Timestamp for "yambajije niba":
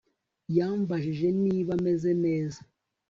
0.57-1.73